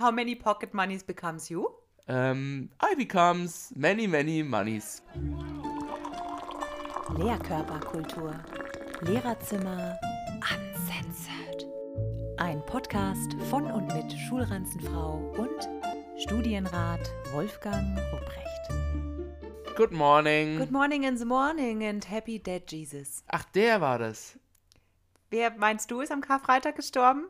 [0.00, 1.66] How many pocket moneys becomes you?
[2.06, 5.02] Ähm, I becomes many, many monies.
[7.16, 8.32] Lehrkörperkultur.
[9.00, 9.98] Lehrerzimmer
[10.38, 11.66] uncensored.
[12.36, 15.68] Ein Podcast von und mit Schulranzenfrau und
[16.16, 17.00] Studienrat
[17.32, 19.76] Wolfgang Rupprecht.
[19.76, 20.58] Good morning.
[20.58, 23.24] Good morning in the morning and happy dead Jesus.
[23.26, 24.38] Ach, der war das.
[25.30, 27.26] Wer meinst du ist am Karfreitag gestorben?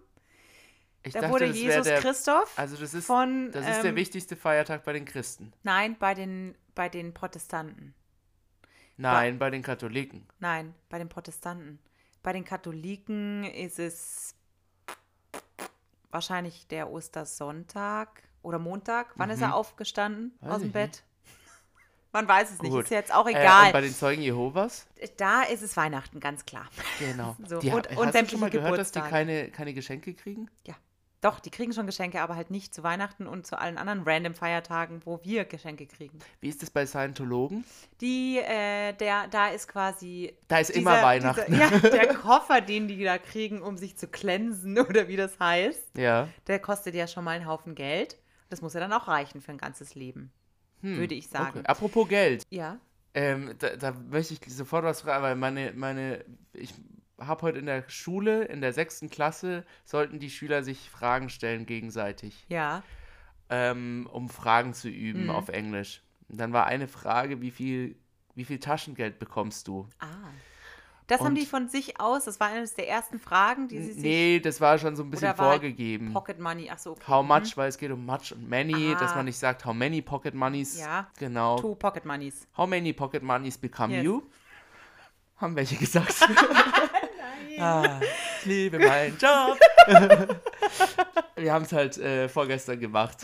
[1.02, 3.96] Ich Da dachte, wurde Jesus der, Christoph Also das ist, von, das ist der ähm,
[3.96, 5.52] wichtigste Feiertag bei den Christen.
[5.62, 7.94] Nein, bei den, bei den Protestanten.
[8.96, 10.26] Nein, bei den Katholiken.
[10.40, 11.78] Nein, bei den Protestanten.
[12.22, 14.34] Bei den Katholiken ist es
[16.10, 19.12] wahrscheinlich der Ostersonntag oder Montag.
[19.16, 20.46] Wann ist er aufgestanden Mhm.
[20.46, 21.02] Weiß aus dem Bett?
[22.12, 22.84] Man weiß es nicht, Gut.
[22.84, 23.66] ist jetzt auch Äh, egal.
[23.66, 24.86] und bei den Zeugen Jehovas?
[25.18, 26.66] da ist es Weihnachten, ganz klar.
[26.98, 27.36] Genau.
[27.46, 30.50] So, die, und- hast und du schon mal gehört, dass die keine, keine Geschenke kriegen?
[30.66, 30.74] Ja.
[31.20, 34.34] Doch, die kriegen schon Geschenke, aber halt nicht zu Weihnachten und zu allen anderen random
[34.34, 36.18] Feiertagen, wo wir Geschenke kriegen.
[36.40, 37.64] Wie ist es bei Scientologen?
[38.00, 40.32] Die, äh, der, da ist quasi.
[40.46, 41.52] Da ist immer Weihnachten.
[41.52, 45.38] Dieser, ja, der Koffer, den die da kriegen, um sich zu cleansen oder wie das
[45.40, 46.28] heißt, Ja.
[46.46, 48.16] der kostet ja schon mal einen Haufen Geld.
[48.48, 50.30] Das muss ja dann auch reichen für ein ganzes Leben,
[50.82, 51.46] würde ich sagen.
[51.54, 51.66] Hm, Okay.
[51.68, 52.44] Apropos Geld.
[52.48, 52.78] Ja.
[53.14, 56.72] Ähm, da, da möchte ich sofort was fragen, weil meine, meine, ich
[57.20, 61.66] habe heute in der Schule, in der sechsten Klasse, sollten die Schüler sich Fragen stellen
[61.66, 62.82] gegenseitig, Ja.
[63.50, 65.30] ähm, um Fragen zu üben Mhm.
[65.30, 66.02] auf Englisch.
[66.28, 67.96] Und dann war eine Frage, wie viel,
[68.34, 69.88] wie viel Taschengeld bekommst du?
[69.98, 70.06] Ah.
[71.08, 73.92] Das haben Und- die von sich aus, das war eines der ersten Fragen, die sie
[73.94, 74.02] sich.
[74.02, 76.12] Nee, das war schon so ein bisschen vorgegeben.
[76.12, 76.90] Pocket Money, ach so.
[76.92, 77.02] Okay.
[77.08, 77.28] How mhm.
[77.28, 79.16] much, weil es geht um much und many, dass Ah.
[79.16, 80.78] man nicht sagt, how many pocket moneys.
[80.78, 81.08] Ja.
[81.18, 81.56] Genau.
[81.58, 82.46] Two Pocket Moneys.
[82.58, 84.04] How many pocket moneys become Yes.
[84.04, 84.22] you?
[85.38, 86.14] Haben welche gesagt.
[87.58, 88.00] ah,
[88.40, 89.58] ich liebe meinen Job.
[91.36, 93.18] Wir haben es halt äh, vorgestern gemacht.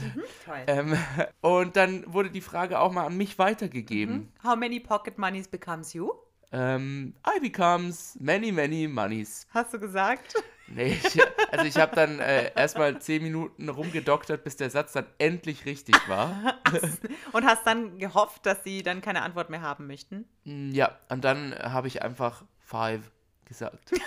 [0.45, 0.63] Toll.
[0.67, 0.97] Ähm,
[1.41, 4.33] und dann wurde die Frage auch mal an mich weitergegeben.
[4.45, 6.11] How many Pocket Moneys becomes you?
[6.53, 9.47] Ähm, I becomes many, many monies.
[9.51, 10.35] Hast du gesagt?
[10.69, 15.07] Nee, ich, also ich habe dann äh, erstmal zehn Minuten rumgedoktert, bis der Satz dann
[15.19, 16.55] endlich richtig war.
[17.33, 20.25] Und hast dann gehofft, dass sie dann keine Antwort mehr haben möchten?
[20.45, 23.03] Mm, Ja, und dann habe ich einfach five
[23.47, 23.93] gesagt.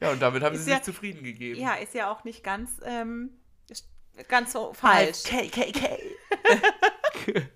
[0.00, 1.60] ja, und damit haben Ist sie ja- sich zufrieden gegeben.
[1.60, 3.30] Ja, ist ja auch nicht ganz, ähm,
[4.28, 5.22] ganz so falsch.
[5.24, 5.98] KKK.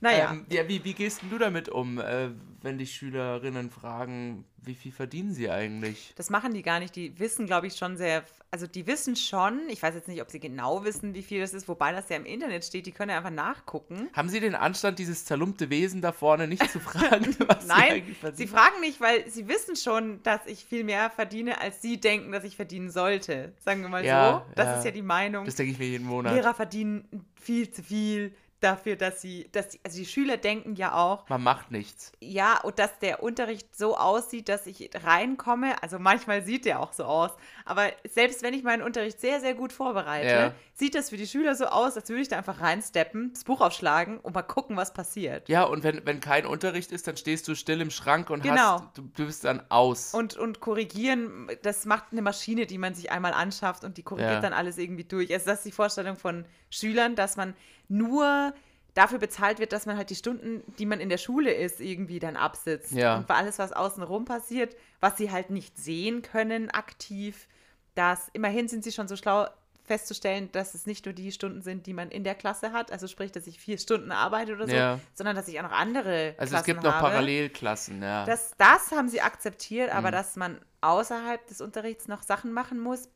[0.00, 2.28] Naja, Ähm, ja, wie, wie gehst denn du damit um, äh,
[2.66, 6.12] wenn die Schülerinnen fragen, wie viel verdienen sie eigentlich?
[6.16, 6.96] das machen die gar nicht.
[6.96, 10.30] Die wissen, glaube ich, schon sehr, also die wissen schon, ich weiß jetzt nicht, ob
[10.30, 13.10] sie genau wissen, wie viel das ist, wobei das ja im Internet steht, die können
[13.10, 14.08] ja einfach nachgucken.
[14.12, 17.92] Haben sie den Anstand, dieses zerlumpte Wesen da vorne nicht zu fragen, was sie Nein,
[17.92, 18.48] eigentlich sie verdienen?
[18.48, 22.42] fragen nicht, weil sie wissen schon, dass ich viel mehr verdiene, als sie denken, dass
[22.42, 23.52] ich verdienen sollte.
[23.64, 24.54] Sagen wir mal Ja, so.
[24.56, 24.78] Das ja.
[24.78, 25.44] ist ja die Meinung.
[25.44, 26.34] Das denke ich mir jeden Monat.
[26.34, 30.94] Lehrer verdienen viel zu viel dafür, dass sie, dass die, also die Schüler denken ja
[30.94, 32.12] auch, Man macht nichts.
[32.20, 35.82] ja, und dass der Unterricht so aussieht, dass ich reinkomme.
[35.82, 37.30] Also manchmal sieht der auch so aus.
[37.64, 40.52] Aber selbst wenn ich meinen Unterricht sehr, sehr gut vorbereite, Ja.
[40.74, 43.60] sieht das für die Schüler so aus, als würde ich da einfach reinsteppen, das Buch
[43.60, 45.48] aufschlagen und mal gucken, was passiert.
[45.48, 48.80] Ja, und wenn, wenn kein Unterricht ist, dann stehst du still im Schrank und Genau.
[48.80, 50.14] hast, du, du bist dann aus.
[50.14, 54.32] Und, und korrigieren, das macht eine Maschine, die man sich einmal anschafft und die korrigiert
[54.32, 54.40] Ja.
[54.40, 55.32] dann alles irgendwie durch.
[55.32, 57.54] Also das ist die Vorstellung von Schülern, dass man
[57.88, 58.52] nur
[58.94, 62.18] dafür bezahlt wird, dass man halt die Stunden, die man in der Schule ist, irgendwie
[62.18, 62.92] dann absitzt.
[62.92, 63.18] Ja.
[63.18, 67.46] Und alles, was außenrum passiert, was sie halt nicht sehen können aktiv,
[67.94, 69.46] dass immerhin sind sie schon so schlau
[69.84, 73.06] festzustellen, dass es nicht nur die Stunden sind, die man in der Klasse hat, also
[73.06, 74.98] sprich, dass ich vier Stunden arbeite oder so, Ja.
[75.14, 77.08] sondern dass ich auch noch andere also Klassen es gibt noch habe.
[77.10, 78.24] Parallelklassen, ja.
[78.24, 79.96] Das, das haben sie akzeptiert, Mhm.
[79.98, 83.08] aber dass man außerhalb des Unterrichts noch Sachen machen muss,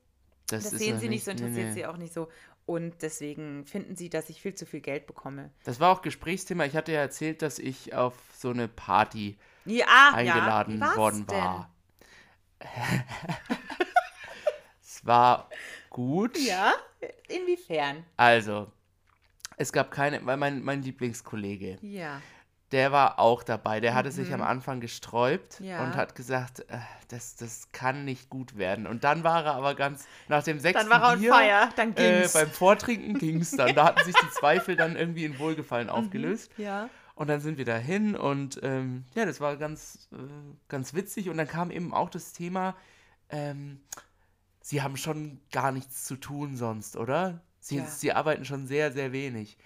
[0.52, 1.74] das, ist sehen sie nicht, so nee, interessiert nee.
[1.74, 2.28] sie auch nicht so.
[2.66, 5.50] Und deswegen finden sie, dass ich viel zu viel Geld bekomme.
[5.64, 6.64] Das war auch Gesprächsthema.
[6.64, 10.88] Ich hatte ja erzählt, dass ich auf so eine Party Ja, eingeladen ja.
[10.88, 11.70] Was worden war.
[14.82, 15.48] es war
[15.88, 16.38] gut.
[16.38, 16.74] Ja?
[17.28, 18.04] Inwiefern?
[18.16, 18.70] Also,
[19.56, 22.20] es gab keine, weil mein, mein Lieblingskollege, Ja.
[22.72, 23.80] Der war auch dabei.
[23.80, 25.66] Der hatte sich am Anfang gesträubt Mhm.
[25.66, 25.82] Ja.
[25.84, 26.78] und hat gesagt, äh,
[27.08, 28.86] das, das kann nicht gut werden.
[28.86, 31.68] Und dann war er aber ganz, nach dem sechsten Dann war er on Bier, fire,
[31.74, 32.32] dann äh, ging's.
[32.32, 33.74] beim Vortrinken ging es dann.
[33.74, 35.92] Da hatten sich die Zweifel dann irgendwie in Wohlgefallen Mhm.
[35.94, 36.50] aufgelöst.
[36.56, 36.88] ja.
[37.16, 40.16] Und dann sind wir dahin und ähm, ja, das war ganz, äh,
[40.68, 41.28] ganz witzig.
[41.28, 42.74] Und dann kam eben auch das Thema,
[43.28, 43.80] ähm,
[44.62, 47.42] sie haben schon gar nichts zu tun sonst, oder?
[47.58, 47.84] Sie, Ja.
[47.84, 49.58] sie arbeiten schon sehr, sehr wenig.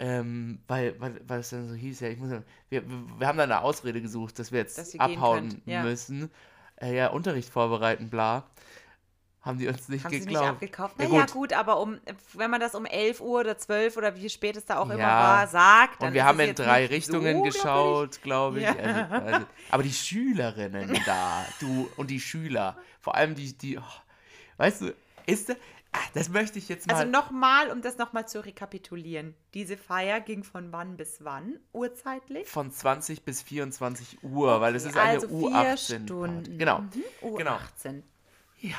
[0.00, 2.30] Ähm, weil, weil, weil es dann so hieß, ja, ich muss,
[2.68, 2.82] wir,
[3.18, 5.82] wir, haben da eine Ausrede gesucht, dass wir jetzt Dass abhauen ja.
[5.82, 6.30] müssen.
[6.76, 8.44] Äh, ja, Unterricht vorbereiten, bla.
[9.40, 10.48] Haben die uns nicht Haben sie nicht geglaubt.
[10.48, 10.94] abgekauft?
[11.00, 11.32] Ja, Naja, gut.
[11.32, 11.52] gut.
[11.52, 11.98] aber um,
[12.34, 14.98] wenn man das um 11 Uhr oder 12 oder wie spät es da auch immer
[14.98, 15.08] Ja.
[15.08, 18.64] war, sagt, dann Und wir haben in drei Richtungen so geschaut, glaube ich.
[18.64, 19.08] Ja.
[19.08, 23.82] Also, also, aber die Schülerinnen da, du und die Schüler, vor allem die, die, oh,
[24.58, 24.94] weißt du,
[25.26, 25.56] ist
[25.92, 26.94] ah, das möchte ich jetzt mal.
[26.96, 29.34] Also nochmal, um das nochmal zu rekapitulieren.
[29.54, 32.48] Diese Feier ging von wann bis wann, urzeitlich?
[32.48, 35.52] von 20 bis 24 Uhr, weil es ist eine also vier U18.
[35.52, 36.04] -Party.
[36.04, 36.58] Stunden.
[36.58, 36.78] Genau.
[36.80, 37.04] Mhm.
[37.22, 37.36] U18.
[37.38, 37.58] Genau.
[38.60, 38.76] Ja.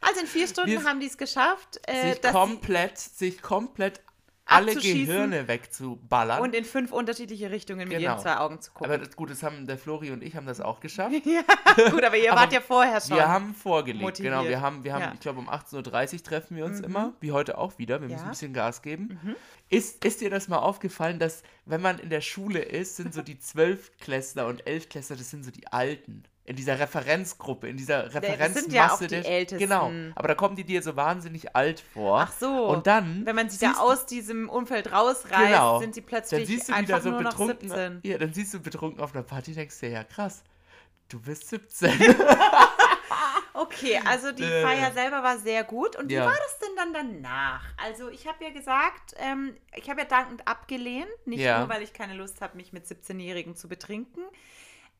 [0.00, 3.40] Also in vier Stunden Wir- haben die es geschafft, äh, Sich dass sie- komplett, sich
[3.42, 4.00] komplett
[4.46, 4.74] alle.
[4.74, 6.40] Gehirne wegzuballern.
[6.42, 8.12] und in fünf unterschiedliche Richtungen mit Genau.
[8.12, 8.92] ihren zwei Augen zu gucken.
[8.92, 11.14] aber das, gut, das haben der Flori und ich haben das auch geschafft.
[11.24, 11.42] ja,
[11.90, 13.16] gut, aber ihr Aber wart ja vorher schon.
[13.16, 14.34] Wir haben vorgelegt, motiviert.
[14.34, 14.48] genau.
[14.48, 15.12] Wir haben, wir haben Ja.
[15.14, 18.00] ich glaube, um 18.30 Uhr treffen wir uns immer, wie heute auch wieder.
[18.00, 18.24] Wir müssen Ja.
[18.24, 19.18] ein bisschen Gas geben.
[19.70, 23.22] Ist, ist dir das mal aufgefallen, dass, wenn man in der Schule ist, sind so
[23.22, 23.38] die
[23.84, 26.24] Zwölfklässler und Elfklässler, das sind so die Alten.
[26.46, 28.60] In dieser Referenzgruppe, in dieser das Referenzmasse.
[28.60, 29.58] sind ja auch die der- Ältesten.
[29.64, 29.90] Genau.
[30.14, 32.20] Aber da kommen die dir so wahnsinnig alt vor.
[32.20, 32.66] Ach so.
[32.66, 33.24] Und dann.
[33.24, 35.80] Wenn man sich da aus diesem Umfeld rausreißt, Genau.
[35.80, 37.68] sind die Dann plötzlich siehst du einfach wieder so nur noch betrunken.
[37.70, 38.00] 17.
[38.02, 40.42] Ja, dann siehst du betrunken auf einer Party, denkst dir, ja krass,
[41.08, 41.90] du bist 17.
[43.56, 44.62] Okay, also die Äh.
[44.62, 45.94] Feier selber war sehr gut.
[45.96, 46.26] Und wie Ja.
[46.26, 46.92] war das denn dann
[47.22, 47.64] danach?
[47.76, 51.60] Also ich habe ja gesagt, ähm, ich habe ja dankend abgelehnt, nicht Ja.
[51.60, 54.22] nur, weil ich keine Lust habe, mich mit 17-Jährigen zu betrinken,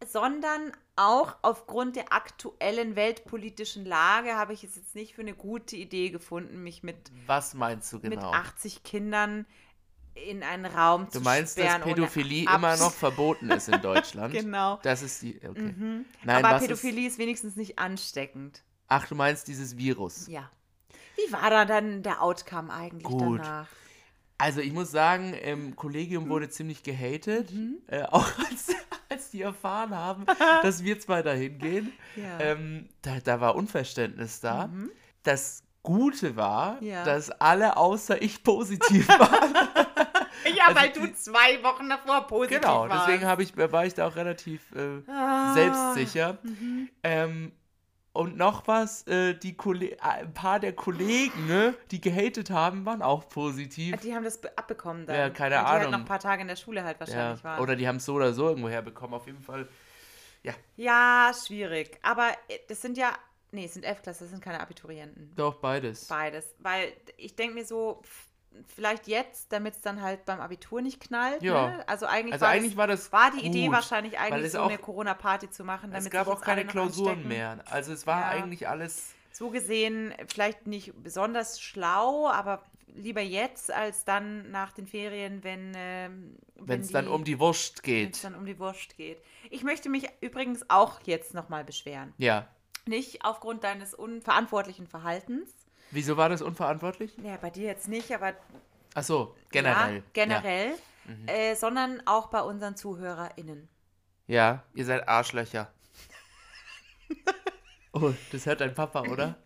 [0.06, 5.76] sondern auch aufgrund der aktuellen weltpolitischen Lage habe ich es jetzt nicht für eine gute
[5.76, 6.96] Idee gefunden, mich mit,
[7.26, 8.30] Was meinst du mit genau?
[8.32, 9.46] 80 Kindern
[10.14, 11.82] in einen Raum Du zu meinst, dass sperren.
[11.82, 14.32] ohne Pädophilie Abs- immer noch verboten ist in Deutschland?
[14.32, 14.78] Genau.
[14.82, 15.36] Das ist die.
[15.38, 15.60] Okay.
[15.60, 16.04] Mhm.
[16.22, 18.62] Nein, Aber Pädophilie Ist, ist wenigstens nicht ansteckend.
[18.86, 20.28] ach, du meinst dieses Virus.
[20.28, 20.48] Ja.
[21.16, 23.40] Wie war da dann der Outcome eigentlich Gut.
[23.40, 23.66] danach?
[24.38, 27.78] Also ich muss sagen, im Kollegium wurde ziemlich gehatet, Mhm.
[27.88, 28.68] äh, auch als,
[29.14, 30.24] als die erfahren haben,
[30.62, 31.92] dass wir zwei da hingehen.
[32.16, 32.38] Ja.
[32.40, 34.68] Ähm, da, da war Unverständnis da.
[35.22, 36.86] Das Gute war, Mhm.
[36.86, 37.04] Ja.
[37.04, 39.54] dass alle außer ich positiv waren.
[40.56, 43.06] ja, also weil die- du zwei Wochen davor positiv genau, warst.
[43.08, 45.52] deswegen habe ich, war ich da auch relativ äh, Ah.
[45.54, 46.38] selbstsicher.
[46.42, 46.88] Mhm.
[47.02, 47.52] Ähm,
[48.14, 53.02] und noch was, äh, die Kolle ein paar der Kollegen, ne, die gehatet haben, waren
[53.02, 54.00] auch positiv.
[54.00, 55.16] Die haben das be- abbekommen dann.
[55.16, 55.90] Ja, keine weil die halt Ahnung.
[55.92, 57.60] noch ein paar Tage in der Schule halt Ja, wahrscheinlich waren.
[57.60, 59.14] oder die haben es so oder so irgendwo herbekommen.
[59.14, 59.68] Auf jeden Fall.
[60.76, 61.98] ja, schwierig.
[62.02, 63.12] Aber äh, das sind ja,
[63.52, 65.32] nee, es sind Elfklässler, das sind keine Abiturienten.
[65.34, 66.06] Doch, beides.
[66.06, 66.54] Beides.
[66.58, 68.26] Weil ich denke mir so, pf,
[68.74, 71.42] vielleicht jetzt, damit es dann halt beim Abitur nicht knallt.
[71.42, 71.68] Ja.
[71.70, 71.88] Ne?
[71.88, 74.46] Also eigentlich, Also war, eigentlich das, war das war die Idee gut, wahrscheinlich weil eigentlich
[74.46, 77.58] es so auch- eine Corona-Party zu machen, damit Es gab auch keine Klausuren mehr.
[77.70, 78.28] Also es war Ja.
[78.28, 79.12] eigentlich alles.
[79.32, 82.62] so gesehen vielleicht nicht besonders schlau, aber
[82.94, 87.82] lieber jetzt als dann nach den Ferien, wenn ähm, Wenn es dann um die Wurst
[87.82, 88.22] geht.
[88.22, 89.20] dann um die Wurst geht.
[89.50, 92.14] Ich möchte mich übrigens auch jetzt nochmal beschweren.
[92.18, 92.46] Ja.
[92.86, 95.50] Nicht aufgrund deines unverantwortlichen Verhaltens.
[95.94, 97.16] Wieso war das unverantwortlich?
[97.22, 98.34] Ja, bei dir jetzt nicht, aber
[98.94, 99.96] Ach so, generell.
[99.96, 100.74] Ja, generell,
[101.06, 101.28] Mhm.
[101.28, 103.68] äh, sondern auch bei unseren ZuhörerInnen.
[104.26, 104.34] Ja.
[104.34, 105.70] ja, ihr seid Arschlöcher.
[107.92, 109.36] oh, das hört dein Papa, oder?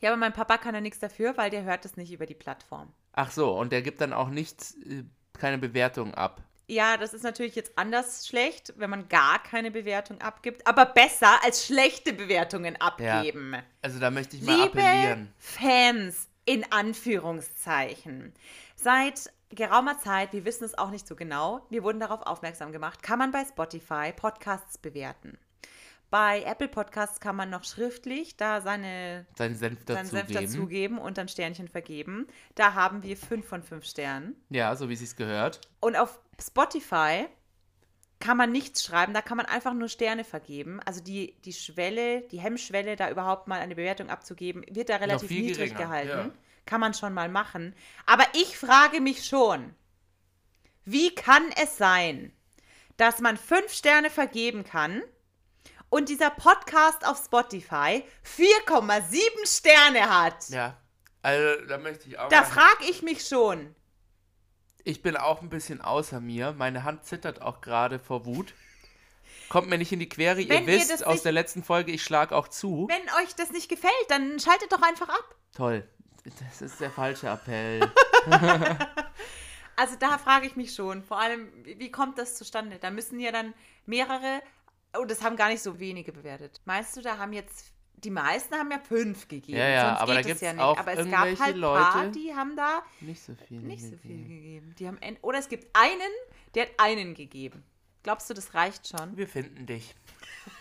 [0.00, 2.34] Ja, aber mein Papa kann ja nichts dafür, weil der hört es nicht über die
[2.34, 2.92] Plattform.
[3.12, 5.04] Ach so, und der gibt dann auch nicht äh,
[5.34, 6.42] keine Bewertung ab.
[6.66, 11.42] Ja, das ist natürlich jetzt anders schlecht, wenn man gar keine Bewertung abgibt, aber besser
[11.44, 13.56] als schlechte Bewertungen abgeben.
[13.82, 15.32] Also da möchte ich mal Liebe appellieren.
[15.38, 18.32] Fans in Anführungszeichen.
[18.76, 23.02] Seit geraumer Zeit, wir wissen es auch nicht so genau, wir wurden darauf aufmerksam gemacht,
[23.02, 25.38] kann man bei Spotify Podcasts bewerten.
[26.12, 30.98] Bei Apple Podcasts kann man noch schriftlich da seine, Seinen Senf seinen Senf dazugeben.
[30.98, 32.26] und dann Sternchen vergeben.
[32.54, 34.36] Da haben wir fünf von fünf Sternen.
[34.50, 35.62] Ja, so wie es sich gehört.
[35.80, 37.28] Und auf Spotify
[38.20, 40.80] kann man nichts schreiben, da kann man einfach nur Sterne vergeben.
[40.84, 45.30] Also die, die Schwelle, die Hemmschwelle, da überhaupt mal eine Bewertung abzugeben, wird da relativ
[45.30, 46.08] niedrig geringer, gehalten.
[46.28, 46.30] ja.
[46.66, 47.74] Kann man schon mal machen.
[48.04, 49.74] Aber ich frage mich schon,
[50.84, 52.34] wie kann es sein,
[52.98, 55.02] dass man fünf Sterne vergeben kann
[55.92, 60.48] und dieser Podcast auf Spotify 4,7 Sterne hat?
[60.48, 60.76] Ja.
[61.20, 62.28] Also da möchte ich auch.
[62.30, 63.74] Da frage ich mich schon.
[64.84, 66.52] Ich bin auch ein bisschen außer mir.
[66.52, 68.54] Meine Hand zittert auch gerade vor Wut.
[69.50, 70.38] Kommt mir nicht in die Quere.
[70.38, 72.88] Wenn Ihr ihr wisst das aus nicht- der letzten Folge, ich schlage auch zu.
[72.88, 75.36] Wenn euch das nicht gefällt, dann schaltet doch einfach ab.
[75.54, 75.86] Toll.
[76.24, 77.80] Das ist der falsche Appell.
[79.74, 82.78] Also da frage ich mich schon, vor allem, wie kommt das zustande?
[82.78, 83.54] Da müssen ja dann
[83.86, 84.42] mehrere,
[84.98, 86.60] oh, das haben gar nicht so wenige bewertet.
[86.64, 89.58] Meinst du, da haben jetzt, die meisten haben ja fünf gegeben.
[89.58, 90.62] Ja, ja, sonst aber da geht es ja nicht.
[90.62, 93.60] auch Aber es gab halt ein paar, Leute- die haben da nicht so viel.
[93.60, 94.28] nicht so viel gegeben.
[94.28, 94.74] gegeben.
[94.78, 96.12] Die haben en- oder es gibt einen,
[96.54, 97.62] der hat einen gegeben.
[98.02, 99.16] Glaubst du, das reicht schon?
[99.16, 99.94] Wir finden dich.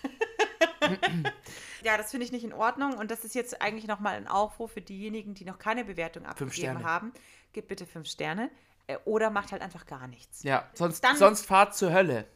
[1.84, 2.94] ja, das finde ich nicht in Ordnung.
[2.98, 6.84] Und das ist jetzt eigentlich nochmal ein Aufruf für diejenigen, die noch keine Bewertung abgegeben
[6.84, 7.12] haben.
[7.54, 8.50] Gebt bitte fünf Sterne.
[8.88, 10.44] Äh, Oder macht halt einfach gar nichts.
[10.44, 12.28] Ja, sonst, Dann- sonst fahrt zur Hölle.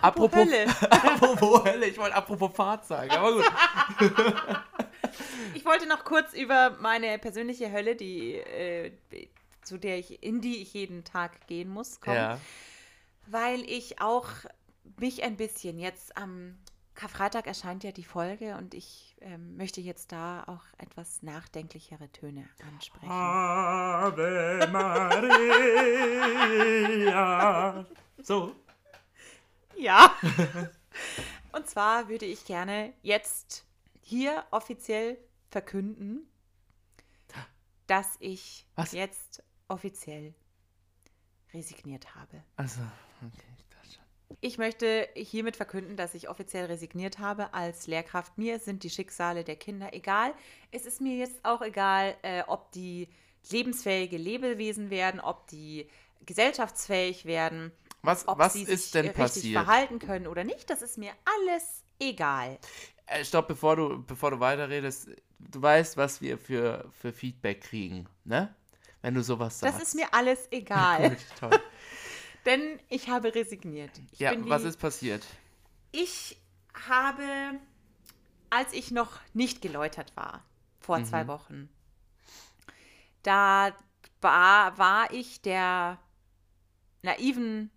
[0.00, 0.66] Apropos, Hölle.
[0.90, 3.44] apropos Hölle, ich wollte apropos Fahrt sagen, aber gut.
[5.54, 8.92] Ich wollte noch kurz über meine persönliche Hölle, die, äh,
[9.62, 12.16] zu der ich, in die ich jeden Tag gehen muss, kommen.
[12.16, 12.40] Ja.
[13.26, 14.28] Weil ich auch
[14.98, 16.56] mich ein bisschen jetzt am
[16.94, 22.48] Karfreitag erscheint ja die Folge und ich ähm, möchte jetzt da auch etwas nachdenklichere Töne
[22.68, 23.10] ansprechen.
[23.10, 25.26] Ave Maria.
[28.22, 28.54] So.
[29.80, 30.14] Ja.
[31.52, 33.64] Und zwar würde ich gerne jetzt
[34.02, 35.16] hier offiziell
[35.50, 36.28] verkünden,
[37.86, 38.92] dass ich Was?
[38.92, 40.34] jetzt offiziell
[41.52, 42.44] resigniert habe.
[42.56, 42.80] Also,
[43.20, 44.36] okay, ich dachte schon.
[44.40, 48.38] Ich möchte hiermit verkünden, dass ich offiziell resigniert habe als Lehrkraft.
[48.38, 50.34] Mir sind die Schicksale der Kinder egal.
[50.70, 53.08] Es ist mir jetzt auch egal, äh, ob die
[53.50, 55.88] lebensfähige Lebewesen werden, ob die
[56.26, 57.72] gesellschaftsfähig werden,
[58.02, 59.52] Was, ob was sie ist sich denn richtig passiert?
[59.52, 60.70] verhalten können oder nicht.
[60.70, 62.58] Das ist mir alles egal.
[63.06, 65.08] Äh, stopp, bevor du, bevor du weiterredest.
[65.38, 68.54] Du weißt, was wir für, für Feedback kriegen, ne?
[69.02, 69.78] Wenn du sowas sagst.
[69.78, 71.02] Das ist mir alles egal.
[71.08, 71.18] Gut.
[72.46, 74.00] Denn ich habe resigniert.
[74.12, 75.26] Ich Ja, bin was ist passiert?
[75.92, 76.40] Ich
[76.88, 77.60] habe,
[78.50, 80.44] als ich noch nicht geläutert war,
[80.80, 81.04] vor Mhm.
[81.04, 81.68] zwei Wochen,
[83.22, 83.72] da
[84.20, 85.98] war, war ich der
[87.02, 87.70] naiven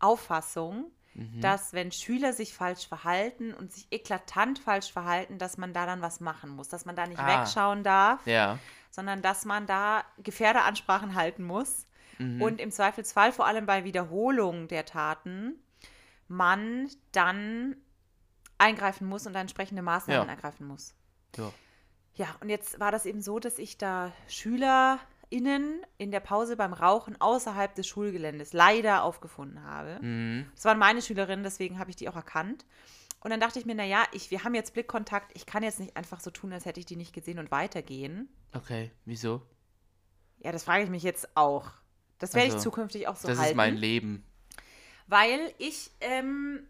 [0.00, 1.40] Auffassung, Mhm.
[1.40, 6.02] dass wenn Schüler sich falsch verhalten und sich eklatant falsch verhalten, dass man da dann
[6.02, 7.40] was machen muss, dass man da nicht Ah.
[7.42, 8.58] wegschauen darf, Ja.
[8.90, 11.86] sondern dass man da Gefährderansprachen halten muss
[12.18, 12.40] Mhm.
[12.42, 15.54] und im Zweifelsfall, vor allem bei Wiederholung der Taten,
[16.28, 17.76] man dann
[18.58, 20.32] eingreifen muss und entsprechende Maßnahmen Ja.
[20.34, 20.94] ergreifen muss.
[21.36, 21.50] ja.
[22.14, 24.12] Ja, und jetzt war das eben so, dass ich da
[25.30, 29.98] SchülerInnen in der Pause beim Rauchen außerhalb des Schulgeländes leider aufgefunden habe.
[30.02, 30.46] Mhm.
[30.54, 32.64] Das waren meine Schülerinnen, deswegen habe ich die auch erkannt.
[33.20, 35.96] Und dann dachte ich mir, naja, ich, wir haben jetzt Blickkontakt, ich kann jetzt nicht
[35.96, 38.28] einfach so tun, als hätte ich die nicht gesehen und weitergehen.
[38.54, 39.42] Okay, wieso?
[40.38, 41.70] Ja, das frage ich mich jetzt auch.
[42.18, 43.50] Das werde ich Also, zukünftig auch so das halten.
[43.50, 44.24] ist mein Leben.
[45.06, 46.66] Weil ich ähm,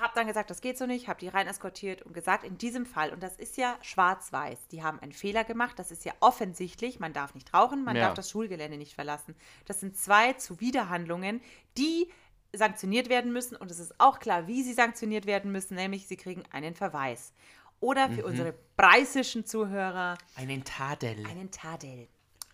[0.00, 2.86] habe dann gesagt, das geht so nicht, habe die rein eskortiert und gesagt, in diesem
[2.86, 6.98] Fall, und das ist ja schwarz-weiß, die haben einen Fehler gemacht, das ist ja offensichtlich,
[7.00, 8.02] man darf nicht rauchen, man Ja.
[8.06, 9.34] darf das Schulgelände nicht verlassen.
[9.64, 11.40] Das sind zwei Zuwiderhandlungen,
[11.78, 12.10] die
[12.52, 16.16] sanktioniert werden müssen und es ist auch klar, wie sie sanktioniert werden müssen, nämlich sie
[16.16, 17.32] kriegen einen Verweis.
[17.80, 21.26] Oder für unsere preisischen Zuhörer Einen Tadel.
[21.26, 22.08] einen Tadel.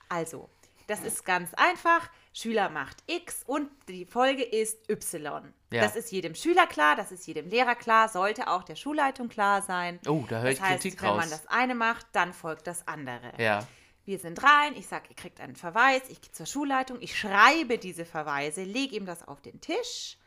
[0.08, 0.50] Also,
[0.92, 2.08] das ist ganz einfach.
[2.32, 5.52] Schüler macht X und die Folge ist Y.
[5.70, 5.82] Ja.
[5.82, 9.62] Das ist jedem Schüler klar, das ist jedem Lehrer klar, sollte auch der Schulleitung klar
[9.62, 9.98] sein.
[10.06, 11.16] Oh, da höre das ich heißt, Kritik wenn raus.
[11.18, 13.32] man das eine macht, dann folgt das andere.
[13.38, 13.66] ja.
[14.04, 17.78] Wir sind rein, ich sage, ihr kriegt einen Verweis, ich gehe zur Schulleitung, ich schreibe
[17.78, 20.18] diese Verweise, lege ihm das auf den Tisch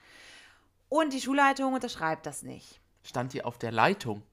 [0.87, 2.79] und die Schulleitung unterschreibt das nicht.
[3.03, 4.23] Stand hier auf der Leitung.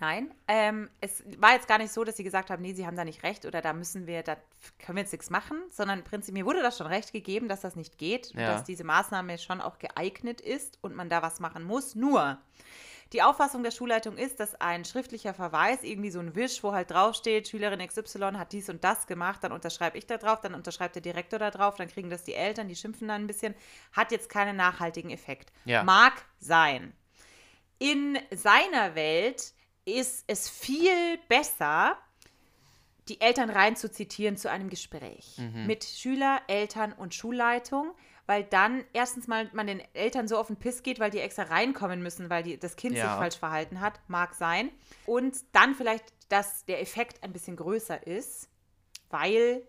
[0.00, 2.96] Nein, ähm, es war jetzt gar nicht so, dass sie gesagt haben, nee, sie haben
[2.96, 4.36] da nicht recht oder da müssen wir, da
[4.78, 7.60] können wir jetzt nichts machen, sondern im Prinzip mir wurde das schon recht gegeben, dass
[7.60, 8.52] das nicht geht und Ja.
[8.52, 11.94] dass diese Maßnahme schon auch geeignet ist und man da was machen muss.
[11.94, 12.38] Nur,
[13.12, 16.90] die Auffassung der Schulleitung ist, dass ein schriftlicher Verweis, irgendwie so ein Wisch, wo halt
[16.90, 20.96] draufsteht, Schülerin XY hat dies und das gemacht, dann unterschreibe ich da drauf, dann unterschreibt
[20.96, 23.54] der Direktor da drauf, dann kriegen das die Eltern, die schimpfen dann ein bisschen,
[23.92, 25.52] hat jetzt keinen nachhaltigen Effekt.
[25.64, 25.84] Ja.
[25.84, 26.92] Mag sein.
[27.78, 29.53] In seiner Welt
[29.84, 31.98] ist es viel besser,
[33.08, 35.36] die Eltern rein zu zitieren zu einem Gespräch
[35.66, 37.92] mit Schüler, Eltern und Schulleitung,
[38.26, 41.42] weil dann erstens mal man den Eltern so auf den Piss geht, weil die extra
[41.42, 43.18] reinkommen müssen, weil die, das Kind sich Ja.
[43.18, 44.70] falsch verhalten hat, mag sein.
[45.04, 48.48] Und dann vielleicht, dass der Effekt ein bisschen größer ist,
[49.10, 49.62] weil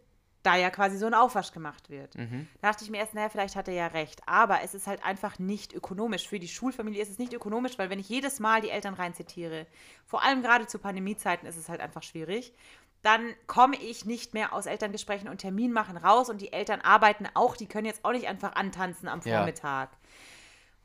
[0.46, 2.16] da ja quasi so ein Aufwasch gemacht wird.
[2.16, 2.48] Mhm.
[2.62, 4.22] Da dachte ich mir erst, naja, vielleicht hat er ja recht.
[4.26, 6.28] Aber es ist halt einfach nicht ökonomisch.
[6.28, 9.66] Für die Schulfamilie ist es nicht ökonomisch, weil wenn ich jedes Mal die Eltern reinzitiere,
[10.06, 12.54] vor allem gerade zu Pandemiezeiten ist es halt einfach schwierig,
[13.02, 17.28] dann komme ich nicht mehr aus Elterngesprächen und Termin machen raus und die Eltern arbeiten
[17.36, 19.38] auch, die können jetzt auch nicht einfach antanzen am Ja.
[19.38, 19.90] Vormittag.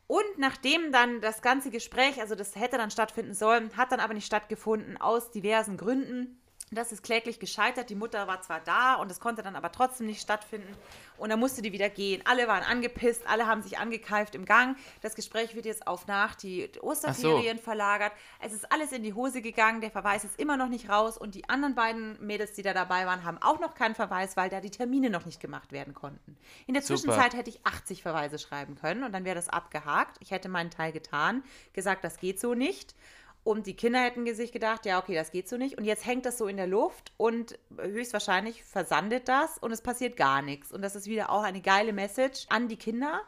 [0.06, 4.12] Und nachdem dann das ganze Gespräch, also das hätte dann stattfinden sollen, hat dann aber
[4.12, 6.40] nicht stattgefunden, aus diversen Gründen,
[6.72, 7.90] Das ist kläglich gescheitert.
[7.90, 10.72] Die Mutter war zwar da und es konnte dann aber trotzdem nicht stattfinden.
[11.18, 12.22] Und dann musste die wieder gehen.
[12.26, 14.76] Alle waren angepisst, alle haben sich angekeift im Gang.
[15.00, 17.64] Das Gespräch wird jetzt auf nach die Osterferien so.
[17.64, 18.12] verlagert.
[18.38, 19.80] Es ist alles in die Hose gegangen.
[19.80, 21.18] Der Verweis ist immer noch nicht raus.
[21.18, 24.48] Und die anderen beiden Mädels, die da dabei waren, haben auch noch keinen Verweis, weil
[24.48, 26.36] da die Termine noch nicht gemacht werden konnten.
[26.68, 27.00] In der Super.
[27.00, 30.18] Zwischenzeit hätte ich 80 Verweise schreiben können und dann wäre das abgehakt.
[30.20, 32.94] Ich hätte meinen Teil getan, gesagt, das geht so nicht.
[33.42, 35.78] Und die Kinder hätten sich gedacht, ja, okay, das geht so nicht.
[35.78, 40.16] Und jetzt hängt das so in der Luft und höchstwahrscheinlich versandet das und es passiert
[40.16, 40.73] gar nichts.
[40.73, 43.23] Und das ist wieder auch eine geile Message an die Kinder.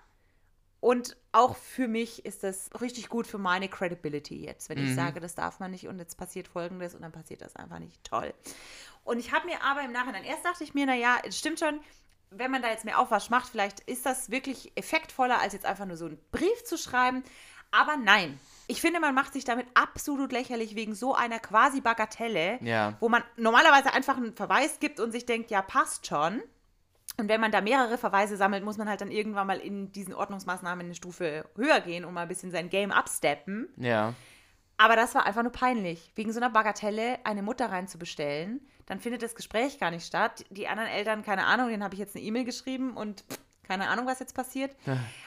[0.81, 4.89] Und auch für mich ist das richtig gut für meine Credibility jetzt, wenn mhm.
[4.89, 7.79] ich sage, das darf man nicht und jetzt passiert Folgendes und dann passiert das einfach
[7.79, 8.03] nicht.
[8.03, 8.35] Toll.
[9.05, 11.81] Und ich habe mir aber im Nachhinein, erst dachte ich mir, naja, es stimmt schon,
[12.31, 15.87] wenn man da jetzt mehr Aufwasch macht, vielleicht ist das wirklich effektvoller, als jetzt einfach
[15.87, 17.23] nur so einen Brief zu schreiben.
[17.71, 18.41] Aber nein,
[18.73, 22.97] ich finde, man macht sich damit absolut lächerlich wegen so einer quasi Bagatelle, ja.
[23.01, 26.41] wo man normalerweise einfach einen Verweis gibt und sich denkt, ja, passt schon.
[27.19, 30.15] Und wenn man da mehrere Verweise sammelt, muss man halt dann irgendwann mal in diesen
[30.15, 33.69] Ordnungsmaßnahmen eine Stufe höher gehen und mal ein bisschen sein Game absteppen.
[33.77, 34.15] Ja.
[34.79, 38.67] Aber das war einfach nur peinlich, wegen so einer Bagatelle eine Mutter reinzubestellen.
[38.87, 40.47] Dann findet das Gespräch gar nicht statt.
[40.49, 43.23] Die anderen Eltern, keine Ahnung, denen habe ich jetzt eine E-Mail geschrieben und
[43.73, 44.77] keine Ahnung, was jetzt passiert.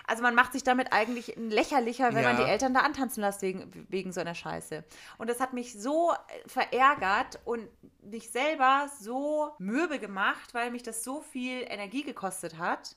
[0.05, 2.33] Also man macht sich damit eigentlich lächerlicher, wenn ja.
[2.33, 4.83] man die Eltern da antanzen lässt wegen, wegen so einer Scheiße.
[5.17, 7.67] Und das hat mich so äh, verärgert und
[8.03, 12.95] mich selber so mürbe gemacht, weil mich das so viel Energie gekostet hat,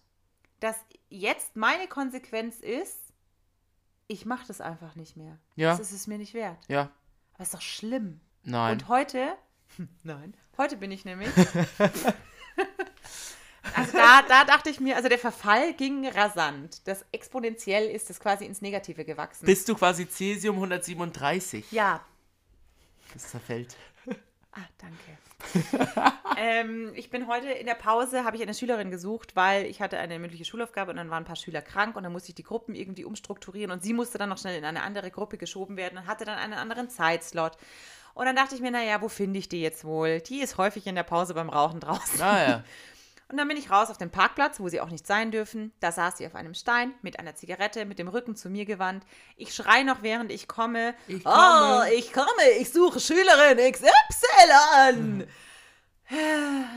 [0.61, 0.76] dass
[1.09, 3.14] jetzt meine Konsequenz ist,
[4.07, 5.38] ich mache das einfach nicht mehr.
[5.57, 5.71] Ja.
[5.71, 6.62] Das ist es mir nicht wert.
[6.69, 6.90] Ja.
[7.33, 8.21] Aber ist doch schlimm.
[8.43, 8.73] Nein.
[8.73, 9.33] Und heute,
[10.02, 11.31] nein, heute bin ich nämlich
[13.75, 16.87] Also da, da dachte ich mir, also der Verfall ging rasant.
[16.87, 19.46] Das exponentiell ist es quasi ins Negative gewachsen.
[19.46, 21.72] Bist du quasi Cäsium 137?
[21.72, 22.00] Ja.
[23.12, 23.76] Das zerfällt.
[24.52, 25.18] Ah, danke.
[26.37, 29.98] ähm, ich bin heute in der Pause, habe ich eine Schülerin gesucht, weil ich hatte
[29.98, 32.42] eine mündliche Schulaufgabe und dann waren ein paar Schüler krank und dann musste ich die
[32.42, 35.98] Gruppen irgendwie umstrukturieren und sie musste dann noch schnell in eine andere Gruppe geschoben werden
[35.98, 37.52] und hatte dann einen anderen Zeitslot.
[38.14, 40.20] Und dann dachte ich mir, naja, wo finde ich die jetzt wohl?
[40.20, 42.20] Die ist häufig in der Pause beim Rauchen draußen.
[42.20, 42.64] Ah ja.
[43.30, 45.73] Und dann bin ich raus auf den Parkplatz, wo sie auch nicht sein dürfen.
[45.80, 49.04] Da saß sie auf einem Stein mit einer Zigarette, mit dem Rücken zu mir gewandt.
[49.37, 50.94] Ich schreie noch, während ich komme.
[51.08, 51.82] Ich komme.
[51.82, 55.26] Oh, ich komme, ich suche Schülerin XY.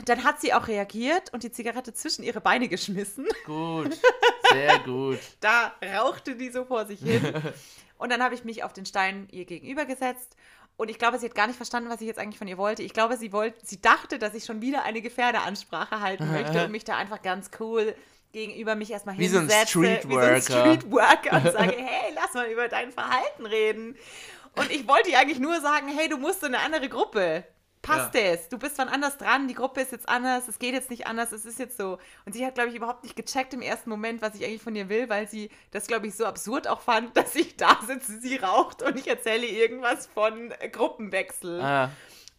[0.04, 3.26] Dann hat sie auch reagiert und die Zigarette zwischen ihre Beine geschmissen.
[3.46, 3.98] Gut,
[4.50, 5.20] sehr gut.
[5.40, 7.32] da rauchte die so vor sich hin.
[7.98, 10.34] Und dann habe ich mich auf den Stein ihr gegenüber gesetzt
[10.76, 12.82] und ich glaube, sie hat gar nicht verstanden, was ich jetzt eigentlich von ihr wollte.
[12.82, 16.72] Ich glaube, sie wollte, sie dachte, dass ich schon wieder eine Gefährdeansprache halten möchte und
[16.72, 17.94] mich da einfach ganz cool
[18.32, 19.72] gegenüber mich erstmal wie hinsetze.
[19.72, 20.36] So ein Streetworker.
[20.36, 23.96] Wie so ein Streetworker und sage, hey, lass mal über dein Verhalten reden.
[24.56, 27.44] Und ich wollte ihr eigentlich nur sagen, hey, du musst in eine andere Gruppe
[27.82, 28.20] passt ja.
[28.20, 28.48] es.
[28.48, 31.32] Du bist wann anders dran, die Gruppe ist jetzt anders, es geht jetzt nicht anders,
[31.32, 31.98] es ist jetzt so.
[32.24, 34.74] Und sie hat, glaube ich, überhaupt nicht gecheckt im ersten Moment, was ich eigentlich von
[34.74, 38.20] ihr will, weil sie das, glaube ich, so absurd auch fand, dass ich da sitze,
[38.20, 41.60] sie raucht und ich erzähle irgendwas von Gruppenwechsel.
[41.60, 41.90] Ah.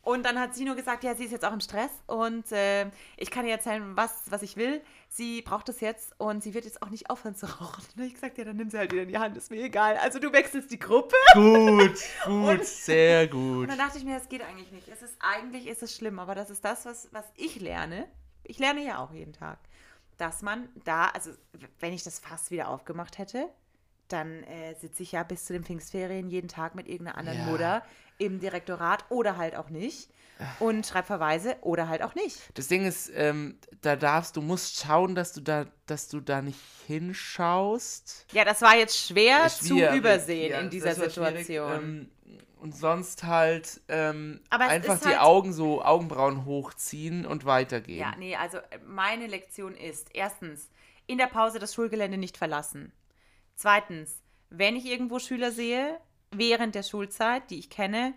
[0.04, 2.92] Und dann hat sie nur gesagt, ja, sie ist jetzt auch im Stress und äh,
[3.16, 4.82] ich kann ihr erzählen, was, was ich will.
[5.08, 7.86] Sie braucht es jetzt und sie wird jetzt auch nicht aufhören zu rauchen.
[7.96, 9.96] Und ich gesagt, ja, dann nimm sie halt wieder in die Hand, ist mir egal.
[9.96, 11.16] Also du wechselst die Gruppe.
[11.34, 13.62] Gut, gut, und, sehr gut.
[13.62, 14.89] Und dann dachte ich mir, das geht eigentlich nicht.
[14.89, 18.06] Es ist eigentlich ist es schlimm, aber das ist das, was, was ich lerne.
[18.44, 19.58] Ich lerne ja auch jeden Tag,
[20.18, 21.32] dass man da, also
[21.80, 23.48] wenn ich das fast wieder aufgemacht hätte,
[24.10, 27.46] dann äh, sitze ich ja bis zu den Pfingstferien jeden Tag mit irgendeiner anderen ja.
[27.46, 27.84] Mutter
[28.17, 30.10] im Direktorat oder halt auch nicht
[30.60, 32.39] und schreib Verweise oder halt auch nicht.
[32.56, 36.41] Das Ding ist, ähm, da darfst du musst schauen, dass du da, dass du da
[36.41, 38.28] nicht hinschaust.
[38.32, 41.71] Ja, das war jetzt schwer, schwer zu übersehen ja, in dieser Situation.
[41.71, 42.12] Ähm,
[42.60, 47.99] und sonst halt ähm, einfach die halt Augen so, Augenbrauen hochziehen und weitergehen.
[47.99, 50.69] Ja, nee, also äh, meine Lektion ist, erstens,
[51.06, 52.93] in der Pause das Schulgelände nicht verlassen.
[53.56, 55.99] Zweitens, wenn ich irgendwo Schüler sehe,
[56.38, 58.13] während der Schulzeit, die ich kenne,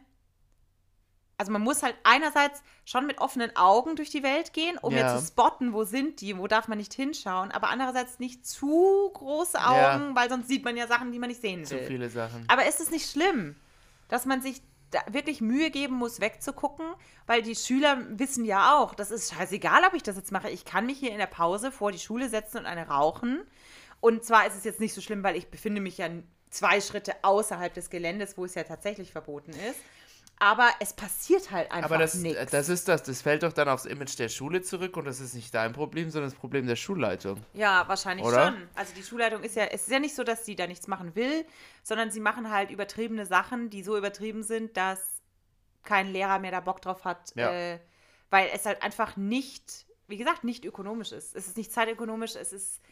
[1.39, 5.01] also man muss halt einerseits schon mit offenen Augen durch die Welt gehen, um ja.
[5.01, 9.11] jetzt zu spotten, wo sind die, wo darf man nicht hinschauen, aber andererseits nicht zu
[9.13, 10.13] große Augen, ja.
[10.15, 11.67] weil sonst sieht man ja Sachen, die man nicht sehen will.
[11.67, 12.45] Zu viele Sachen.
[12.49, 13.57] Aber ist es nicht schlimm,
[14.09, 14.63] dass man sich
[15.11, 16.87] wirklich Mühe geben muss, wegzugucken,
[17.27, 20.49] weil die Schüler wissen ja auch, das ist scheißegal, ob ich das jetzt mache.
[20.49, 23.43] Ich kann mich hier in der Pause vor die Schule setzen und eine rauchen.
[24.01, 26.09] Und zwar ist es jetzt nicht so schlimm, weil ich befinde mich ja
[26.57, 29.79] zwei Schritte außerhalb des Geländes, wo es ja tatsächlich verboten ist.
[30.39, 32.51] Aber es passiert halt einfach Aber das, nichts.
[32.51, 35.35] das ist das, das fällt doch dann aufs Image der Schule zurück und das ist
[35.35, 37.43] nicht dein Problem, sondern das Problem der Schulleitung.
[37.55, 38.49] Ja, wahrscheinlich Oder?
[38.49, 38.69] schon.
[38.75, 41.15] Also die Schulleitung ist ja, es ist ja nicht so, dass sie da nichts machen
[41.15, 41.47] will,
[41.83, 45.01] sondern sie machen halt übertriebene Sachen, die so übertrieben sind, dass
[45.85, 47.51] kein Lehrer mehr da Bock drauf hat, Ja.
[47.53, 47.79] äh,
[48.29, 51.35] weil es halt einfach nicht, wie gesagt, nicht ökonomisch ist.
[51.35, 52.83] Es ist nicht zeitökonomisch, es ist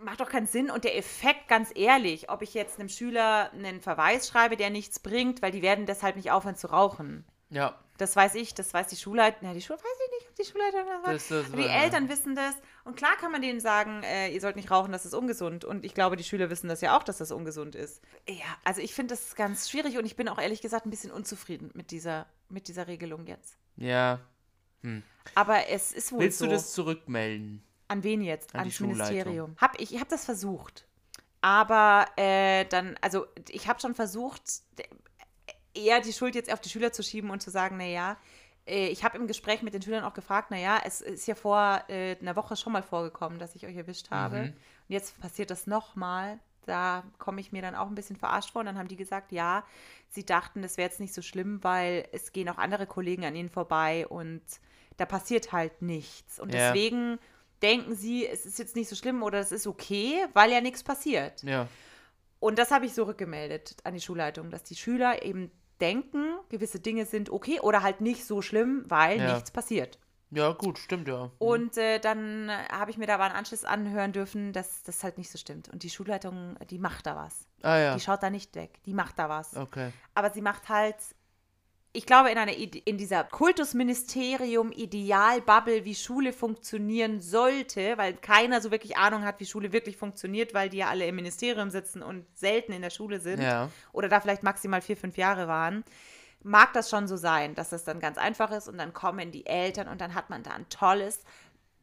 [0.00, 0.70] macht doch keinen Sinn.
[0.70, 4.98] Und der Effekt, ganz ehrlich, ob ich jetzt einem Schüler einen Verweis schreibe, der nichts
[5.00, 7.24] bringt, weil die werden deshalb nicht aufhören zu rauchen.
[7.50, 7.78] Ja.
[7.96, 9.46] Das weiß ich, das weiß die Schulleitung.
[9.46, 12.34] Ja, die Schule weiß ich nicht, ob die Schulleitung das Aber die war- Eltern wissen
[12.34, 12.54] das.
[12.82, 15.64] Und klar kann man denen sagen, äh, ihr sollt nicht rauchen, das ist ungesund.
[15.64, 18.02] Und ich glaube, die Schüler wissen das ja auch, dass das ungesund ist.
[18.28, 21.12] Ja, also ich finde das ganz schwierig und ich bin auch ehrlich gesagt ein bisschen
[21.12, 23.56] unzufrieden mit dieser, mit dieser Regelung jetzt.
[23.76, 24.18] Ja.
[25.36, 26.46] Aber es ist wohl Willst so.
[26.46, 27.62] du das zurückmelden?
[27.88, 28.54] An wen jetzt?
[28.54, 29.06] An Ans Schulleitung.
[29.14, 29.56] Ministerium.
[29.60, 30.86] Hab ich ich habe das versucht.
[31.40, 34.42] Aber äh, dann, also ich habe schon versucht,
[34.78, 34.88] d-
[35.74, 38.16] eher die Schuld jetzt auf die Schüler zu schieben und zu sagen, naja,
[38.66, 41.82] äh, ich habe im Gespräch mit den Schülern auch gefragt, naja, es ist ja vor
[41.88, 44.36] äh, einer Woche schon mal vorgekommen, dass ich euch erwischt habe.
[44.38, 44.44] Mhm.
[44.46, 44.54] Und
[44.88, 46.38] jetzt passiert das nochmal.
[46.64, 48.60] Da komme ich mir dann auch ein bisschen verarscht vor.
[48.60, 49.64] Und dann haben die gesagt, ja,
[50.08, 53.36] sie dachten, das wäre jetzt nicht so schlimm, weil es gehen auch andere Kollegen an
[53.36, 54.40] ihnen vorbei und
[54.96, 56.40] da passiert halt nichts.
[56.40, 56.72] Und Ja.
[56.72, 57.18] deswegen
[57.64, 60.82] denken sie, es ist jetzt nicht so schlimm oder es ist okay, weil ja nichts
[60.84, 61.42] passiert.
[61.42, 61.66] Ja.
[62.38, 65.50] Und das habe ich so rückgemeldet an die Schulleitung, dass die Schüler eben
[65.80, 69.34] denken, gewisse Dinge sind okay oder halt nicht so schlimm, weil Ja.
[69.34, 69.98] nichts passiert.
[70.30, 71.30] Ja, gut, stimmt ja.
[71.38, 75.16] Und äh, dann habe ich mir da aber einen Anschluss anhören dürfen, dass das halt
[75.16, 75.68] nicht so stimmt.
[75.68, 77.46] Und die Schulleitung, die macht da was.
[77.62, 77.94] Ah ja.
[77.94, 78.80] Die schaut da nicht weg.
[78.84, 79.56] Die macht da was.
[79.56, 79.90] Okay.
[80.14, 80.96] Aber sie macht halt,
[81.96, 88.72] ich glaube, in, einer, in dieser Kultusministerium Idealbubble, wie Schule funktionieren sollte, weil keiner so
[88.72, 92.26] wirklich Ahnung hat, wie Schule wirklich funktioniert, weil die ja alle im Ministerium sitzen und
[92.36, 93.70] selten in der Schule sind Ja.
[93.92, 95.84] oder da vielleicht maximal vier, fünf Jahre waren,
[96.42, 99.46] mag das schon so sein, dass das dann ganz einfach ist und dann kommen die
[99.46, 101.20] Eltern und dann hat man da ein tolles,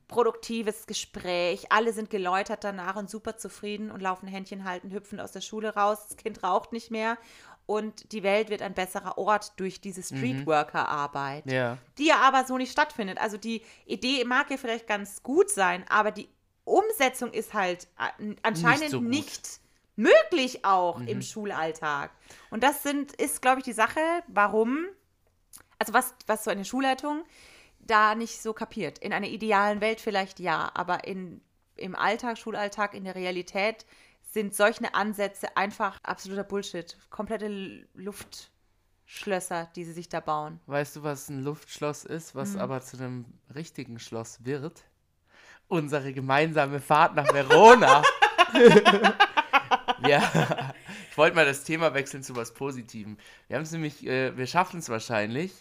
[0.10, 1.72] produktives Gespräch.
[1.72, 5.74] Alle sind geläutert danach und super zufrieden und laufen Händchen halten, hüpfen aus der Schule
[5.74, 6.00] raus.
[6.10, 7.18] Das Kind raucht nicht mehr
[7.66, 11.78] und die Welt wird ein besserer Ort durch diese Streetworker-Arbeit Ja.
[11.98, 13.18] die ja aber so nicht stattfindet.
[13.18, 16.28] Also die Idee mag ja vielleicht ganz gut sein, aber die
[16.64, 17.88] Umsetzung ist halt
[18.44, 19.60] anscheinend so nicht,
[19.96, 22.12] möglich auch im Schulalltag.
[22.50, 24.86] Und das sind, ist, glaube ich, die Sache, warum,
[25.80, 27.24] also was, was so eine Schulleitung
[27.80, 29.00] da nicht so kapiert.
[29.00, 31.42] In einer idealen Welt vielleicht ja, aber in,
[31.76, 33.86] im Alltag, Schulalltag, in der Realität
[34.32, 36.98] sind solche Ansätze einfach absoluter Bullshit.
[37.10, 40.60] Komplette Luftschlösser, die sie sich da bauen.
[40.68, 42.40] Weißt du, was ein Luftschloss ist, Mhm.
[42.40, 44.84] was aber zu einem richtigen Schloss wird?
[45.68, 48.02] Unsere gemeinsame Fahrt nach Verona.
[50.08, 50.74] ja,
[51.12, 53.18] ich wollte mal das Thema wechseln zu was Positivem.
[53.48, 55.52] Wir haben es nämlich, äh, wir schaffen es wahrscheinlich,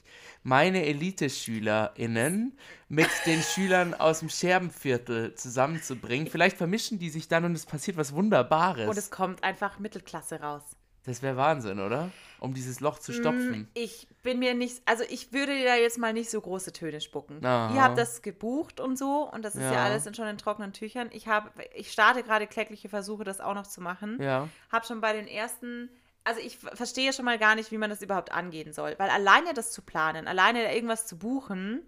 [0.42, 2.56] meine Elite-SchülerInnen
[2.88, 6.26] mit den Schülern aus dem Scherbenviertel zusammenzubringen.
[6.26, 8.88] Vielleicht vermischen die sich dann und es passiert was Wunderbares.
[8.88, 10.62] Und es kommt einfach Mittelklasse raus.
[11.10, 12.10] Das wäre Wahnsinn, oder?
[12.38, 13.68] Um dieses Loch Mm, zu stopfen.
[13.74, 17.44] Ich bin mir nicht, also ich würde da jetzt mal nicht so große Töne spucken.
[17.44, 17.74] Aha.
[17.74, 19.84] Ihr habt das gebucht und so und das ist ja, Ja.
[19.84, 21.10] alles in schon in trockenen Tüchern.
[21.12, 24.18] Ich habe, ich starte gerade klägliche Versuche, das auch noch zu machen.
[24.22, 24.48] Ja.
[24.72, 25.90] Habe schon bei den ersten,
[26.24, 29.10] also ich ver- verstehe schon mal gar nicht, wie man das überhaupt angehen soll, weil
[29.10, 31.82] alleine das zu planen, alleine irgendwas zu buchen,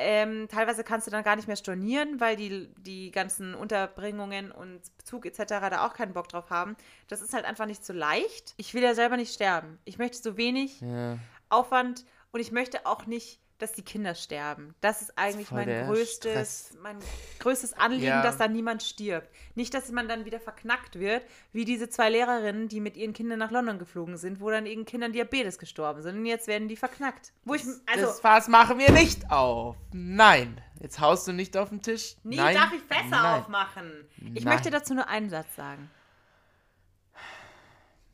[0.00, 4.80] ähm, teilweise kannst du dann gar nicht mehr stornieren, weil die, die ganzen Unterbringungen und
[5.04, 5.44] Zug etc.
[5.46, 6.76] da auch keinen Bock drauf haben.
[7.08, 8.54] Das ist halt einfach nicht so leicht.
[8.56, 9.78] Ich will ja selber nicht sterben.
[9.84, 11.18] Ich möchte so wenig Ja.
[11.48, 14.74] Aufwand und ich möchte auch nicht, dass die Kinder sterben.
[14.80, 16.78] Das ist eigentlich voll mein der größtes, Stress.
[16.82, 16.98] mein
[17.38, 18.22] größtes Anliegen, Ja.
[18.22, 19.28] dass da niemand stirbt.
[19.54, 23.38] Nicht, dass man dann wieder verknackt wird, wie diese zwei Lehrerinnen, die mit ihren Kindern
[23.38, 26.16] nach London geflogen sind, wo dann ihren Kindern Diabetes gestorben sind.
[26.18, 27.32] Und jetzt werden die verknackt.
[27.44, 29.76] Wo ich, also, das Fass machen wir nicht auf.
[29.92, 30.60] Nein.
[30.80, 32.16] Jetzt haust du nicht auf den Tisch.
[32.22, 32.56] nie Nein.
[32.56, 33.40] darf ich Fässer Nein.
[33.42, 34.08] aufmachen.
[34.34, 34.54] Ich Nein.
[34.54, 35.90] möchte dazu nur einen Satz sagen.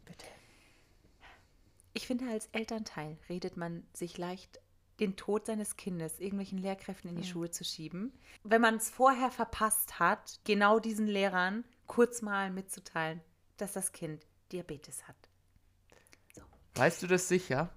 [0.05, 0.27] Bitte.
[1.93, 4.59] Ich finde, als Elternteil redet man sich leicht
[5.01, 8.13] den Tod seines Kindes irgendwelchen Lehrkräften in die Schuhe zu schieben.
[8.45, 13.21] Wenn man es vorher verpasst hat, genau diesen Lehrern kurz mal mitzuteilen,
[13.59, 15.17] dass das Kind Diabetes hat.
[16.75, 17.71] Weißt du das sicher?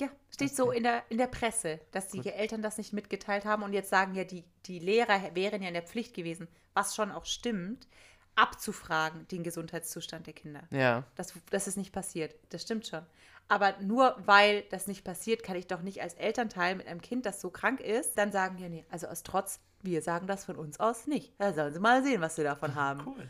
[0.00, 3.62] Ja, steht so in der, in der Presse, dass die Eltern das nicht mitgeteilt haben
[3.62, 7.10] und jetzt sagen ja, die, die Lehrer wären ja in der Pflicht gewesen, was schon
[7.10, 7.88] auch stimmt,
[8.36, 10.62] abzufragen den Gesundheitszustand der Kinder.
[10.70, 11.04] Ja.
[11.16, 12.34] Das, das ist nicht passiert.
[12.50, 13.04] Das stimmt schon.
[13.48, 17.24] Aber nur weil das nicht passiert, kann ich doch nicht als Elternteil mit einem Kind,
[17.24, 20.56] das so krank ist, dann sagen, ja, nee, also aus Trotz, wir sagen das von
[20.56, 21.32] uns aus nicht.
[21.38, 23.02] Da sollen sie mal sehen, was sie davon haben.
[23.06, 23.28] Cool.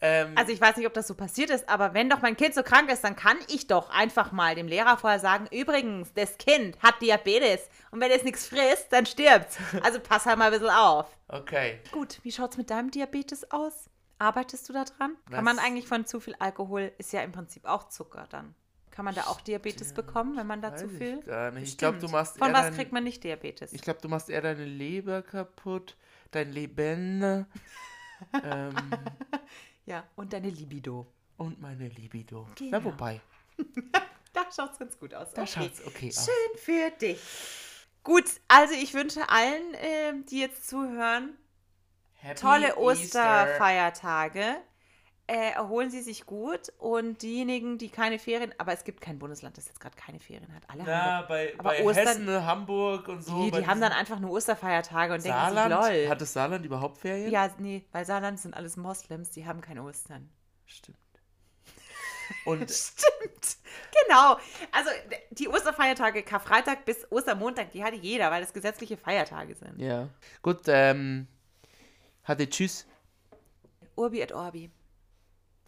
[0.00, 2.54] Ähm, Also ich weiß nicht, ob das so passiert ist, aber wenn doch mein Kind
[2.54, 6.38] so krank ist, dann kann ich doch einfach mal dem Lehrer vorher sagen, übrigens, das
[6.38, 9.58] Kind hat Diabetes und wenn es nichts frisst, dann stirbt.
[9.82, 11.06] Also pass halt mal ein bisschen auf.
[11.28, 11.80] okay.
[11.92, 13.90] Gut, wie schaut's mit deinem Diabetes aus?
[14.20, 15.16] Arbeitest du da dran?
[15.26, 15.34] Was?
[15.34, 18.54] Kann man eigentlich von zu viel Alkohol, ist ja im Prinzip auch Zucker dann.
[18.98, 21.22] Kann man da auch Diabetes bekommen, wenn man da zu ich viel?
[21.22, 21.68] Gar nicht.
[21.68, 23.72] Ich glaube, du machst Von eher was dein, kriegt man nicht Diabetes?
[23.72, 25.96] Ich glaube, du machst eher deine Leber kaputt,
[26.32, 27.46] dein Leben
[28.42, 28.74] ähm,
[29.86, 31.06] ja, und deine Libido.
[31.36, 32.48] und meine Libido.
[32.56, 32.70] Genau.
[32.72, 33.20] Na, wobei,
[34.32, 35.32] Da schaut es ganz gut aus.
[35.32, 36.26] da schaut's okay aus.
[36.26, 37.20] Schön für dich.
[38.02, 41.38] Gut, also ich wünsche allen, ähm, die jetzt zuhören,
[42.14, 42.80] Happy tolle Easter.
[42.80, 44.56] Osterfeiertage.
[45.30, 49.58] Äh, erholen Sie sich gut und diejenigen, die keine Ferien, aber es gibt kein Bundesland,
[49.58, 50.62] das jetzt gerade keine Ferien hat.
[50.68, 53.44] Alle haben Na, bei, Aber bei Ostern- Hessen, Hamburg und so.
[53.44, 55.84] die, die haben dann einfach nur Osterfeiertage und denken Saarland?
[55.84, 56.08] sich, lol.
[56.08, 57.30] Hat das Saarland überhaupt Ferien?
[57.30, 60.30] ja, nee, weil Saarland sind alles Moslems, die haben kein Ostern.
[60.64, 60.96] Stimmt.
[62.46, 63.56] Und Stimmt.
[64.06, 64.38] Genau.
[64.72, 64.90] Also
[65.30, 69.78] die Osterfeiertage, Karfreitag bis Ostermontag, die hatte jeder, weil das gesetzliche Feiertage sind.
[69.78, 70.08] ja.
[70.40, 71.26] Gut, ähm,
[72.24, 72.86] hatte Tschüss.
[73.94, 74.70] Urbi et Orbi.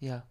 [0.01, 0.25] Ja.